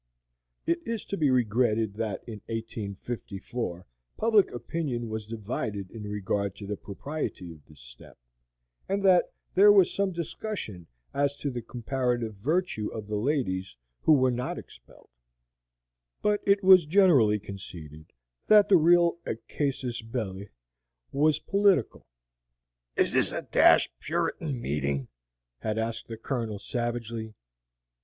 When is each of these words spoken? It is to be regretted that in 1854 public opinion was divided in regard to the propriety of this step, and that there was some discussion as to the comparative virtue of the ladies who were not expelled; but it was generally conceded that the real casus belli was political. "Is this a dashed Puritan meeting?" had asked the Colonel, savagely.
It 0.65 0.79
is 0.83 1.05
to 1.05 1.15
be 1.15 1.29
regretted 1.29 1.93
that 1.93 2.23
in 2.25 2.41
1854 2.49 3.85
public 4.17 4.49
opinion 4.49 5.09
was 5.09 5.27
divided 5.27 5.91
in 5.91 6.05
regard 6.09 6.55
to 6.55 6.65
the 6.65 6.75
propriety 6.75 7.51
of 7.51 7.63
this 7.67 7.81
step, 7.81 8.17
and 8.89 9.03
that 9.03 9.31
there 9.53 9.71
was 9.71 9.93
some 9.93 10.11
discussion 10.11 10.87
as 11.13 11.35
to 11.37 11.51
the 11.51 11.61
comparative 11.61 12.33
virtue 12.33 12.87
of 12.87 13.05
the 13.05 13.15
ladies 13.15 13.77
who 14.01 14.13
were 14.13 14.31
not 14.31 14.57
expelled; 14.57 15.11
but 16.23 16.41
it 16.47 16.63
was 16.63 16.87
generally 16.87 17.37
conceded 17.37 18.11
that 18.47 18.69
the 18.69 18.77
real 18.77 19.19
casus 19.47 20.01
belli 20.01 20.49
was 21.11 21.37
political. 21.37 22.07
"Is 22.95 23.13
this 23.13 23.31
a 23.31 23.43
dashed 23.43 23.91
Puritan 23.99 24.59
meeting?" 24.59 25.09
had 25.59 25.77
asked 25.77 26.07
the 26.07 26.17
Colonel, 26.17 26.57
savagely. 26.57 27.35